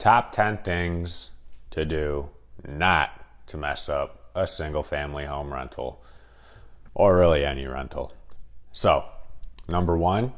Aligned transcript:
Top 0.00 0.32
10 0.32 0.62
things 0.62 1.30
to 1.68 1.84
do 1.84 2.30
not 2.66 3.10
to 3.48 3.58
mess 3.58 3.86
up 3.86 4.30
a 4.34 4.46
single 4.46 4.82
family 4.82 5.26
home 5.26 5.52
rental 5.52 6.02
or 6.94 7.18
really 7.18 7.44
any 7.44 7.66
rental. 7.66 8.10
So, 8.72 9.04
number 9.68 9.98
one, 9.98 10.32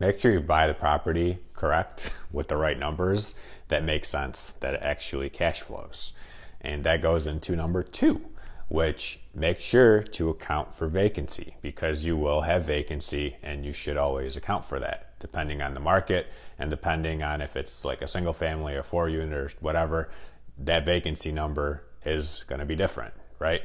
make 0.00 0.18
sure 0.18 0.32
you 0.32 0.40
buy 0.40 0.66
the 0.66 0.72
property 0.72 1.38
correct 1.52 2.14
with 2.32 2.48
the 2.48 2.56
right 2.56 2.78
numbers 2.78 3.34
that 3.68 3.84
make 3.84 4.06
sense, 4.06 4.52
that 4.60 4.82
actually 4.82 5.28
cash 5.28 5.60
flows. 5.60 6.14
And 6.62 6.82
that 6.84 7.02
goes 7.02 7.26
into 7.26 7.54
number 7.54 7.82
two, 7.82 8.22
which 8.68 9.20
make 9.34 9.60
sure 9.60 10.02
to 10.02 10.30
account 10.30 10.74
for 10.74 10.88
vacancy 10.88 11.56
because 11.60 12.06
you 12.06 12.16
will 12.16 12.40
have 12.40 12.64
vacancy 12.64 13.36
and 13.42 13.66
you 13.66 13.74
should 13.74 13.98
always 13.98 14.34
account 14.34 14.64
for 14.64 14.80
that 14.80 15.11
depending 15.22 15.62
on 15.62 15.72
the 15.72 15.80
market 15.80 16.26
and 16.58 16.68
depending 16.68 17.22
on 17.22 17.40
if 17.40 17.56
it's 17.56 17.84
like 17.84 18.02
a 18.02 18.06
single 18.06 18.32
family 18.34 18.74
or 18.74 18.82
four 18.82 19.08
unit 19.08 19.32
or 19.32 19.50
whatever, 19.60 20.10
that 20.58 20.84
vacancy 20.84 21.32
number 21.32 21.84
is 22.04 22.44
going 22.48 22.58
to 22.58 22.66
be 22.66 22.74
different, 22.74 23.14
right? 23.38 23.62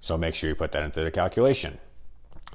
So 0.00 0.16
make 0.16 0.34
sure 0.34 0.50
you 0.50 0.54
put 0.54 0.70
that 0.72 0.84
into 0.84 1.02
the 1.02 1.10
calculation. 1.10 1.78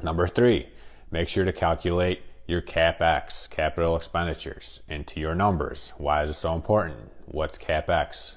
Number 0.02 0.28
three, 0.28 0.70
make 1.12 1.28
sure 1.28 1.44
to 1.44 1.52
calculate 1.52 2.22
your 2.48 2.62
CapEx, 2.62 3.50
capital 3.50 3.96
expenditures, 3.96 4.82
into 4.88 5.20
your 5.20 5.34
numbers. 5.34 5.92
Why 5.98 6.24
is 6.24 6.30
it 6.30 6.34
so 6.34 6.54
important? 6.54 7.12
What's 7.26 7.58
CapEx? 7.58 8.36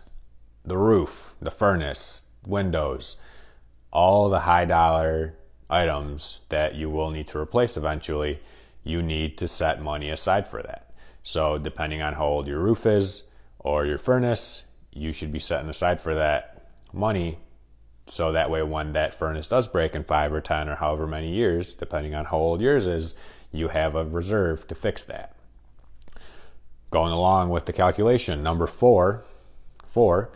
The 0.64 0.78
roof, 0.78 1.36
the 1.40 1.50
furnace, 1.50 2.22
windows, 2.46 3.16
all 3.92 4.30
the 4.30 4.40
high 4.40 4.64
dollar 4.64 5.34
items 5.68 6.40
that 6.48 6.74
you 6.74 6.88
will 6.88 7.10
need 7.10 7.26
to 7.26 7.38
replace 7.38 7.76
eventually 7.76 8.40
you 8.86 9.02
need 9.02 9.36
to 9.38 9.48
set 9.48 9.82
money 9.82 10.10
aside 10.10 10.46
for 10.46 10.62
that. 10.62 10.92
So, 11.24 11.58
depending 11.58 12.02
on 12.02 12.14
how 12.14 12.26
old 12.26 12.46
your 12.46 12.60
roof 12.60 12.86
is 12.86 13.24
or 13.58 13.84
your 13.84 13.98
furnace, 13.98 14.62
you 14.92 15.12
should 15.12 15.32
be 15.32 15.40
setting 15.40 15.68
aside 15.68 16.00
for 16.00 16.14
that 16.14 16.68
money. 16.92 17.38
So 18.06 18.30
that 18.30 18.48
way, 18.48 18.62
when 18.62 18.92
that 18.92 19.12
furnace 19.12 19.48
does 19.48 19.66
break 19.66 19.96
in 19.96 20.04
five 20.04 20.32
or 20.32 20.40
10 20.40 20.68
or 20.68 20.76
however 20.76 21.08
many 21.08 21.34
years, 21.34 21.74
depending 21.74 22.14
on 22.14 22.26
how 22.26 22.38
old 22.38 22.60
yours 22.60 22.86
is, 22.86 23.16
you 23.50 23.68
have 23.68 23.96
a 23.96 24.04
reserve 24.04 24.68
to 24.68 24.76
fix 24.76 25.02
that. 25.04 25.34
Going 26.90 27.12
along 27.12 27.50
with 27.50 27.66
the 27.66 27.72
calculation, 27.72 28.44
number 28.44 28.68
four, 28.68 29.24
four 29.84 30.30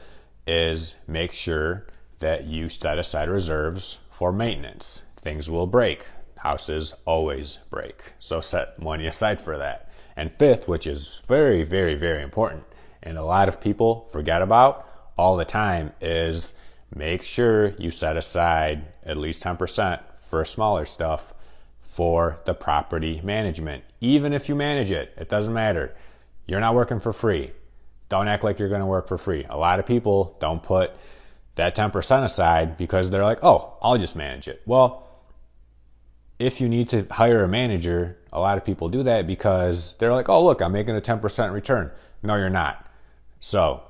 is 0.44 0.96
make 1.06 1.32
sure 1.32 1.86
that 2.18 2.44
you 2.44 2.68
set 2.68 2.98
aside 2.98 3.28
reserves 3.28 4.00
for 4.10 4.32
maintenance. 4.32 5.04
Things 5.16 5.48
will 5.48 5.68
break 5.68 6.06
houses 6.40 6.94
always 7.04 7.58
break. 7.68 8.14
So 8.18 8.40
set 8.40 8.80
money 8.80 9.06
aside 9.06 9.40
for 9.40 9.58
that. 9.58 9.90
And 10.16 10.32
fifth, 10.38 10.68
which 10.68 10.86
is 10.86 11.22
very, 11.26 11.62
very, 11.62 11.94
very 11.94 12.22
important, 12.22 12.64
and 13.02 13.16
a 13.16 13.24
lot 13.24 13.48
of 13.48 13.60
people 13.60 14.08
forget 14.10 14.42
about 14.42 14.86
all 15.16 15.36
the 15.36 15.44
time, 15.44 15.92
is 16.00 16.54
make 16.94 17.22
sure 17.22 17.74
you 17.78 17.90
set 17.90 18.16
aside 18.16 18.86
at 19.04 19.16
least 19.16 19.42
10% 19.42 20.00
for 20.20 20.44
smaller 20.44 20.86
stuff 20.86 21.34
for 21.80 22.40
the 22.44 22.54
property 22.54 23.20
management. 23.22 23.84
Even 24.00 24.32
if 24.32 24.48
you 24.48 24.54
manage 24.54 24.90
it, 24.90 25.12
it 25.18 25.28
doesn't 25.28 25.52
matter. 25.52 25.94
You're 26.46 26.60
not 26.60 26.74
working 26.74 27.00
for 27.00 27.12
free. 27.12 27.52
Don't 28.08 28.28
act 28.28 28.44
like 28.44 28.58
you're 28.58 28.68
going 28.68 28.80
to 28.80 28.86
work 28.86 29.08
for 29.08 29.18
free. 29.18 29.44
A 29.48 29.58
lot 29.58 29.78
of 29.78 29.86
people 29.86 30.36
don't 30.40 30.62
put 30.62 30.92
that 31.56 31.76
10% 31.76 32.24
aside 32.24 32.76
because 32.76 33.10
they're 33.10 33.22
like, 33.22 33.44
oh, 33.44 33.76
I'll 33.82 33.98
just 33.98 34.16
manage 34.16 34.48
it. 34.48 34.62
Well, 34.66 35.06
if 36.40 36.58
you 36.58 36.68
need 36.68 36.88
to 36.88 37.06
hire 37.10 37.44
a 37.44 37.48
manager, 37.48 38.16
a 38.32 38.40
lot 38.40 38.56
of 38.56 38.64
people 38.64 38.88
do 38.88 39.02
that 39.02 39.26
because 39.26 39.94
they're 39.98 40.12
like, 40.12 40.30
oh, 40.30 40.42
look, 40.42 40.62
I'm 40.62 40.72
making 40.72 40.96
a 40.96 41.00
10% 41.00 41.52
return. 41.52 41.90
No, 42.22 42.34
you're 42.36 42.48
not. 42.48 42.86
So 43.40 43.82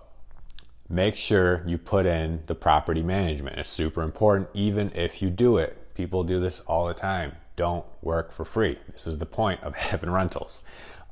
make 0.88 1.16
sure 1.16 1.62
you 1.64 1.78
put 1.78 2.06
in 2.06 2.42
the 2.46 2.56
property 2.56 3.02
management. 3.04 3.56
It's 3.58 3.68
super 3.68 4.02
important, 4.02 4.48
even 4.52 4.90
if 4.96 5.22
you 5.22 5.30
do 5.30 5.58
it. 5.58 5.94
People 5.94 6.24
do 6.24 6.40
this 6.40 6.58
all 6.60 6.88
the 6.88 6.94
time. 6.94 7.36
Don't 7.54 7.84
work 8.02 8.32
for 8.32 8.44
free. 8.44 8.78
This 8.92 9.06
is 9.06 9.18
the 9.18 9.26
point 9.26 9.62
of 9.62 9.74
having 9.76 10.10
rentals. 10.10 10.64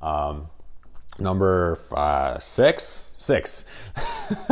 Um, 0.03 0.49
number 1.21 1.79
uh, 1.93 2.41
six, 2.41 3.13
six. 3.17 3.65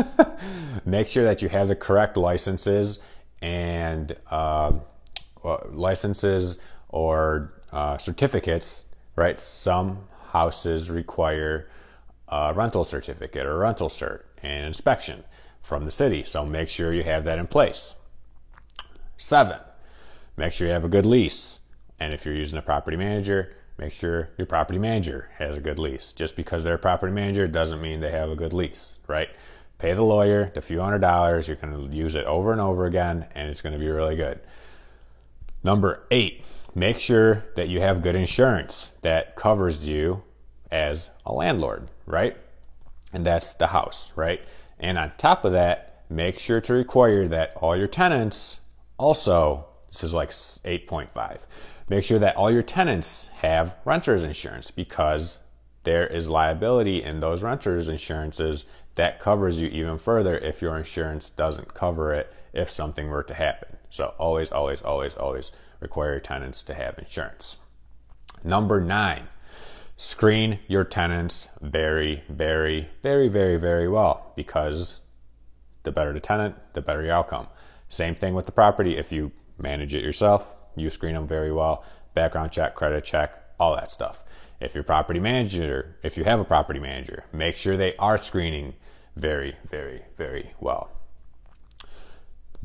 make 0.84 1.08
sure 1.08 1.24
that 1.24 1.42
you 1.42 1.48
have 1.48 1.66
the 1.66 1.76
correct 1.76 2.16
licenses 2.16 3.00
and 3.42 4.14
uh, 4.30 4.72
licenses 5.70 6.58
or 6.88 7.52
uh, 7.72 7.98
certificates, 7.98 8.86
right? 9.16 9.38
Some 9.38 10.08
houses 10.28 10.90
require 10.90 11.68
a 12.28 12.52
rental 12.54 12.84
certificate 12.84 13.46
or 13.46 13.58
rental 13.58 13.88
cert 13.88 14.22
and 14.42 14.66
inspection 14.66 15.24
from 15.62 15.84
the 15.84 15.90
city. 15.90 16.24
So 16.24 16.44
make 16.44 16.68
sure 16.68 16.92
you 16.92 17.02
have 17.02 17.24
that 17.24 17.38
in 17.38 17.46
place. 17.46 17.96
Seven, 19.16 19.58
make 20.36 20.52
sure 20.52 20.66
you 20.66 20.72
have 20.72 20.84
a 20.84 20.88
good 20.88 21.06
lease. 21.06 21.60
And 21.98 22.12
if 22.12 22.24
you're 22.24 22.34
using 22.34 22.58
a 22.58 22.62
property 22.62 22.96
manager, 22.96 23.56
make 23.78 23.92
sure 23.92 24.30
your 24.36 24.46
property 24.46 24.78
manager 24.78 25.30
has 25.38 25.56
a 25.56 25.60
good 25.60 25.78
lease. 25.78 26.12
Just 26.12 26.36
because 26.36 26.64
they're 26.64 26.74
a 26.74 26.78
property 26.78 27.12
manager 27.12 27.46
doesn't 27.46 27.80
mean 27.80 28.00
they 28.00 28.10
have 28.10 28.30
a 28.30 28.36
good 28.36 28.52
lease, 28.52 28.96
right? 29.06 29.28
Pay 29.78 29.92
the 29.92 30.02
lawyer 30.02 30.50
the 30.54 30.62
few 30.62 30.80
hundred 30.80 31.00
dollars. 31.00 31.48
You're 31.48 31.56
going 31.56 31.90
to 31.90 31.94
use 31.94 32.14
it 32.14 32.24
over 32.24 32.52
and 32.52 32.60
over 32.60 32.86
again, 32.86 33.26
and 33.34 33.48
it's 33.48 33.62
going 33.62 33.74
to 33.74 33.78
be 33.78 33.88
really 33.88 34.16
good. 34.16 34.40
Number 35.62 36.06
eight, 36.10 36.44
make 36.76 36.98
sure 36.98 37.42
that 37.56 37.68
you 37.68 37.80
have 37.80 38.02
good 38.02 38.14
insurance 38.14 38.92
that 39.00 39.34
covers 39.34 39.88
you 39.88 40.22
as 40.70 41.08
a 41.24 41.32
landlord, 41.32 41.88
right? 42.04 42.36
And 43.14 43.24
that's 43.24 43.54
the 43.54 43.68
house, 43.68 44.12
right? 44.14 44.42
And 44.78 44.98
on 44.98 45.12
top 45.16 45.46
of 45.46 45.52
that, 45.52 46.04
make 46.10 46.38
sure 46.38 46.60
to 46.60 46.74
require 46.74 47.26
that 47.28 47.54
all 47.56 47.74
your 47.74 47.88
tenants 47.88 48.60
also, 48.98 49.66
this 49.88 50.04
is 50.04 50.12
like 50.12 50.28
8.5, 50.28 51.46
make 51.88 52.04
sure 52.04 52.18
that 52.18 52.36
all 52.36 52.50
your 52.50 52.62
tenants 52.62 53.30
have 53.36 53.74
renter's 53.86 54.24
insurance 54.24 54.70
because 54.70 55.40
there 55.84 56.06
is 56.06 56.28
liability 56.28 57.02
in 57.02 57.20
those 57.20 57.42
renter's 57.42 57.88
insurances 57.88 58.66
that 58.96 59.18
covers 59.18 59.58
you 59.58 59.68
even 59.68 59.96
further 59.96 60.36
if 60.36 60.60
your 60.60 60.76
insurance 60.76 61.30
doesn't 61.30 61.72
cover 61.72 62.12
it 62.12 62.30
if 62.52 62.68
something 62.68 63.08
were 63.08 63.22
to 63.22 63.34
happen. 63.34 63.75
So 63.90 64.14
always, 64.18 64.50
always, 64.52 64.82
always, 64.82 65.14
always 65.14 65.52
require 65.80 66.12
your 66.12 66.20
tenants 66.20 66.62
to 66.64 66.74
have 66.74 66.98
insurance. 66.98 67.56
Number 68.44 68.80
nine, 68.80 69.28
screen 69.96 70.58
your 70.66 70.84
tenants 70.84 71.48
very, 71.60 72.22
very, 72.28 72.88
very, 73.02 73.28
very, 73.28 73.56
very 73.56 73.88
well 73.88 74.32
because 74.36 75.00
the 75.82 75.92
better 75.92 76.12
the 76.12 76.20
tenant, 76.20 76.56
the 76.74 76.82
better 76.82 77.02
your 77.02 77.12
outcome. 77.12 77.46
Same 77.88 78.14
thing 78.14 78.34
with 78.34 78.46
the 78.46 78.52
property. 78.52 78.96
If 78.96 79.12
you 79.12 79.32
manage 79.58 79.94
it 79.94 80.02
yourself, 80.02 80.56
you 80.74 80.90
screen 80.90 81.14
them 81.14 81.26
very 81.26 81.52
well. 81.52 81.84
Background 82.14 82.52
check, 82.52 82.74
credit 82.74 83.04
check, 83.04 83.34
all 83.58 83.74
that 83.76 83.90
stuff. 83.90 84.22
If 84.60 84.74
your 84.74 84.84
property 84.84 85.20
manager, 85.20 85.96
if 86.02 86.16
you 86.16 86.24
have 86.24 86.40
a 86.40 86.44
property 86.44 86.80
manager, 86.80 87.24
make 87.32 87.56
sure 87.56 87.76
they 87.76 87.94
are 87.96 88.18
screening 88.18 88.74
very, 89.14 89.56
very, 89.70 90.02
very 90.16 90.52
well. 90.60 90.90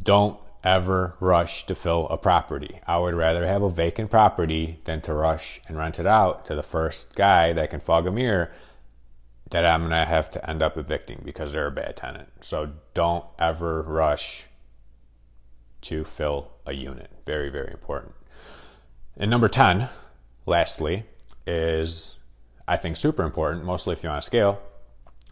Don't 0.01 0.40
ever 0.63 1.16
rush 1.19 1.66
to 1.66 1.75
fill 1.75 2.08
a 2.10 2.18
property. 2.18 2.80
I 2.86 3.00
would 3.00 3.13
rather 3.13 3.46
have 3.46 3.63
a 3.63 3.69
vacant 3.69 4.12
property 4.12 4.80
than 4.86 5.02
to 5.02 5.13
rush 5.13 5.60
and 5.68 5.78
rent 5.78 6.00
it 6.00 6.06
out 6.06 6.46
to 6.46 6.56
the 6.56 6.63
first 6.63 7.16
guy 7.16 7.54
that 7.54 7.69
can 7.69 7.80
fog 7.80 8.08
a 8.08 8.12
mirror 8.12 8.52
that 9.50 9.66
I'm 9.66 9.81
going 9.81 9.92
to 9.92 10.06
have 10.06 10.30
to 10.31 10.50
end 10.50 10.62
up 10.62 10.78
evicting 10.78 11.22
because 11.25 11.54
they're 11.54 11.68
a 11.68 11.72
bad 11.72 11.96
tenant. 11.96 12.30
So 12.42 12.72
don't 12.94 13.25
ever 13.38 13.81
rush 13.81 14.48
to 15.81 16.04
fill 16.04 16.52
a 16.66 16.74
unit. 16.74 17.10
Very, 17.25 17.50
very 17.50 17.72
important. 17.72 18.13
And 19.18 19.30
number 19.30 19.50
10, 19.50 19.90
lastly, 20.46 21.06
is 21.46 22.18
I 22.68 22.78
think 22.78 22.96
super 22.96 23.24
important, 23.24 23.66
mostly 23.66 23.94
if 23.94 24.04
you're 24.04 24.12
on 24.12 24.19
a 24.19 24.22
scale, 24.22 24.62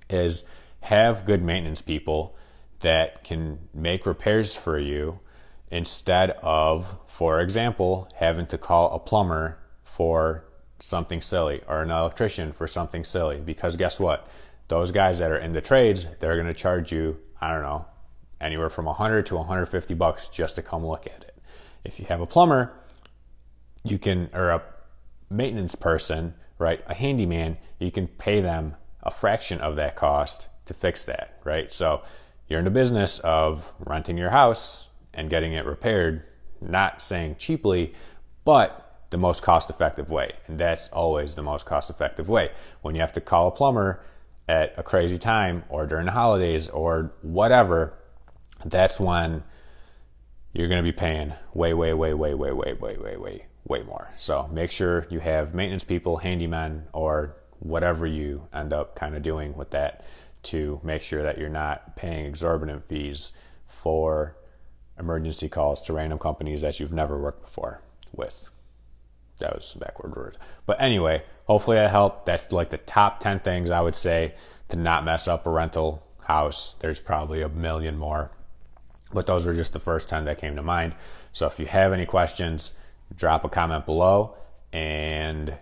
is 0.10 0.44
have 0.81 1.26
good 1.26 1.44
maintenance 1.44 1.81
people 1.81 2.36
that 2.80 3.24
can 3.24 3.60
make 3.74 4.06
repairs 4.06 4.56
for 4.56 4.80
you 4.80 5.20
instead 5.72 6.31
of, 6.42 6.98
for 7.06 7.42
example, 7.42 8.10
having 8.16 8.46
to 8.48 8.58
call 8.58 8.92
a 8.94 9.00
plumber 9.00 9.58
for 9.84 10.46
something 10.80 11.22
silly 11.22 11.62
or 11.68 11.81
an 11.81 11.92
electrician 11.92 12.54
for 12.54 12.68
something 12.68 13.04
silly. 13.04 13.40
Because 13.40 13.76
guess 13.76 14.00
what? 14.00 14.28
those 14.70 14.92
guys 14.92 15.20
that 15.20 15.31
are 15.31 15.38
in 15.38 15.52
the 15.52 15.62
trades, 15.62 16.08
they're 16.20 16.36
going 16.36 16.48
to 16.48 16.54
charge 16.54 16.92
you, 16.94 17.20
I 17.42 17.52
don't 17.52 17.64
know, 17.64 17.86
anywhere 18.40 18.70
from 18.70 18.86
100 18.86 19.26
to 19.28 19.36
150 19.36 19.94
bucks 19.96 20.30
just 20.30 20.56
to 20.56 20.62
come 20.62 20.86
look 20.86 21.06
at 21.06 21.24
it. 21.24 21.36
If 21.84 22.00
you 22.00 22.06
have 22.06 22.22
a 22.22 22.28
plumber, 22.28 22.72
you 23.84 23.98
can, 23.98 24.30
or 24.31 24.52
a 24.52 24.64
maintenance 25.30 25.76
person, 25.76 26.36
right, 26.60 26.81
a 26.88 26.94
handyman, 26.94 27.58
you 27.80 27.92
can 27.92 28.08
pay 28.08 28.42
them 28.42 28.76
a 29.02 29.12
fraction 29.12 29.60
of 29.60 29.76
that 29.76 29.96
cost 29.96 30.50
to 30.66 30.74
fix 30.74 31.04
that, 31.06 31.40
right? 31.44 31.72
So 31.72 32.04
you're 32.50 32.60
in 32.60 32.66
the 32.66 32.72
business 32.72 33.19
of 33.19 33.72
renting 33.80 34.18
your 34.18 34.31
house 34.31 34.90
and 35.13 35.30
getting 35.30 35.54
it 35.54 35.66
repaired, 35.66 36.24
not 36.60 37.01
saying 37.01 37.36
cheaply, 37.38 37.94
but 38.44 39.06
the 39.12 39.18
most 39.18 39.44
cost 39.44 39.69
effective 39.69 40.10
way. 40.10 40.31
And 40.48 40.60
that's 40.60 40.90
always 40.90 41.36
the 41.36 41.44
most 41.44 41.66
cost 41.66 41.90
effective 41.90 42.28
way. 42.28 42.51
When 42.81 42.96
you 42.96 43.01
have 43.01 43.13
to 43.13 43.22
call 43.22 43.48
a 43.48 43.51
plumber 43.51 44.04
at 44.48 44.74
a 44.78 44.84
crazy 44.84 45.18
time 45.18 45.63
or 45.69 45.86
during 45.86 46.06
the 46.06 46.12
holidays 46.12 46.68
or 46.68 47.13
whatever, 47.22 47.94
that's 48.66 49.00
when 49.00 49.44
you're 50.54 50.68
going 50.68 50.84
to 50.84 50.92
be 50.92 50.92
paying 50.92 51.34
way, 51.54 51.74
way, 51.74 51.94
way, 51.94 52.13
way, 52.13 52.34
way, 52.34 52.52
way, 52.52 52.74
way, 52.74 52.98
way, 52.98 53.18
way, 53.18 53.45
way 53.66 53.84
more. 53.84 54.10
So 54.18 54.50
make 54.52 54.72
sure 54.72 55.06
you 55.10 55.19
have 55.19 55.54
maintenance 55.54 55.84
people, 55.84 56.19
handymen, 56.24 56.84
or 56.94 57.36
whatever 57.60 58.07
you 58.07 58.48
end 58.54 58.74
up 58.74 58.95
kind 58.95 59.16
of 59.16 59.22
doing 59.22 59.56
with 59.56 59.72
that 59.72 60.04
to 60.44 60.80
make 60.84 61.02
sure 61.02 61.24
that 61.24 61.38
you're 61.38 61.50
not 61.50 61.96
paying 61.96 62.26
exorbitant 62.26 62.86
fees 62.88 63.32
for 63.66 64.36
emergency 64.98 65.50
calls 65.50 65.82
to 65.82 65.94
random 65.94 66.20
companies 66.20 66.62
that 66.62 66.80
you've 66.80 66.92
never 66.92 67.18
worked 67.18 67.42
before 67.42 67.82
with. 68.14 68.50
That 69.40 69.56
was 69.56 69.74
a 69.76 69.80
backward 69.80 70.16
word. 70.16 70.38
But 70.66 70.82
anyway, 70.82 71.24
hopefully 71.46 71.78
that 71.78 71.92
helped. 71.92 72.26
That's 72.26 72.52
like 72.52 72.70
the 72.70 72.78
top 72.78 73.22
10 73.22 73.40
things 73.40 73.72
I 73.72 73.82
would 73.82 73.96
say 73.96 74.36
to 74.70 74.78
not 74.78 75.06
mess 75.06 75.28
up 75.28 75.48
a 75.48 75.50
rental 75.50 76.04
house. 76.20 76.76
There's 76.80 77.00
probably 77.00 77.42
a 77.42 77.50
million 77.50 77.98
more, 77.98 78.32
but 79.14 79.26
those 79.26 79.46
were 79.46 79.54
just 79.54 79.74
the 79.74 79.80
first 79.80 80.10
10 80.10 80.26
that 80.26 80.40
came 80.40 80.56
to 80.58 80.62
mind. 80.62 80.96
So 81.32 81.48
if 81.48 81.60
you 81.60 81.66
have 81.68 81.94
any 81.94 82.06
questions, 82.06 82.74
drop 83.16 83.44
a 83.46 83.50
comment 83.50 83.86
below 83.86 84.36
and 84.72 85.54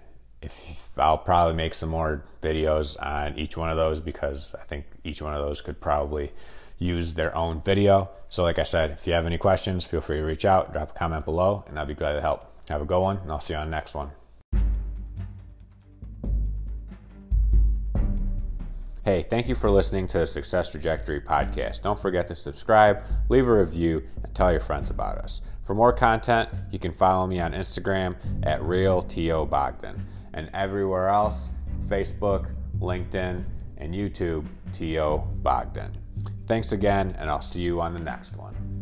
if 0.42 0.90
I'll 0.98 1.18
probably 1.18 1.56
make 1.56 1.74
some 1.74 1.90
more 1.90 2.24
videos 2.42 2.96
on 3.04 3.38
each 3.38 3.58
one 3.58 3.70
of 3.70 3.78
those 3.78 4.02
because 4.02 4.56
I 4.60 4.64
think 4.64 4.86
each 5.04 5.22
one 5.22 5.34
of 5.34 5.44
those 5.44 5.62
could 5.62 5.82
probably 5.82 6.32
use 6.78 7.16
their 7.16 7.36
own 7.36 7.62
video. 7.62 8.10
So 8.30 8.44
like 8.44 8.60
I 8.60 8.64
said, 8.64 8.92
if 8.92 9.08
you 9.08 9.14
have 9.14 9.26
any 9.26 9.38
questions, 9.38 9.86
feel 9.86 10.02
free 10.02 10.18
to 10.18 10.24
reach 10.24 10.46
out, 10.46 10.74
drop 10.74 10.92
a 10.92 10.94
comment 10.94 11.26
below, 11.26 11.64
and 11.68 11.80
I'll 11.80 11.86
be 11.86 11.96
glad 11.96 12.14
to 12.14 12.22
help. 12.22 12.46
Have 12.70 12.82
a 12.82 12.86
good 12.86 13.00
one, 13.00 13.18
and 13.18 13.32
I'll 13.32 13.40
see 13.40 13.54
you 13.54 13.60
on 13.60 13.68
the 13.68 13.72
next 13.72 13.96
one. 13.96 14.12
Hey, 19.04 19.24
thank 19.24 19.48
you 19.48 19.56
for 19.56 19.72
listening 19.72 20.06
to 20.08 20.20
the 20.20 20.28
Success 20.28 20.70
Trajectory 20.70 21.22
podcast. 21.22 21.82
Don't 21.82 21.98
forget 21.98 22.28
to 22.28 22.36
subscribe, 22.36 23.04
leave 23.30 23.48
a 23.48 23.60
review, 23.60 24.04
and 24.22 24.36
tell 24.36 24.52
your 24.52 24.60
friends 24.60 24.90
about 24.90 25.18
us. 25.18 25.42
For 25.64 25.74
more 25.74 25.94
content, 25.94 26.50
you 26.72 26.78
can 26.78 26.92
follow 26.92 27.26
me 27.26 27.40
on 27.40 27.54
Instagram 27.54 28.18
at 28.44 28.60
RealTOBogdan 28.62 29.98
and 30.34 30.50
everywhere 30.54 31.10
else 31.10 31.52
Facebook, 31.88 32.52
LinkedIn, 32.80 33.44
and 33.78 33.94
YouTube, 33.94 34.46
T.O. 34.74 35.20
Bogdan. 35.42 35.92
Thanks 36.48 36.72
again, 36.72 37.16
and 37.18 37.30
I'll 37.30 37.42
see 37.42 37.62
you 37.62 37.82
on 37.82 37.94
the 37.94 38.00
next 38.00 38.36
one. 38.36 38.77